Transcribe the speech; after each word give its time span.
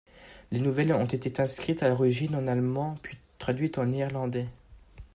Les 0.49 0.59
nouvelles 0.59 0.93
ont 0.93 1.05
été 1.05 1.29
écrites 1.29 1.83
à 1.83 1.89
l'origine 1.89 2.35
en 2.35 2.47
allemand, 2.47 2.95
puis 3.03 3.19
traduites 3.37 3.77
en 3.77 3.85
néerlandais. 3.85 4.47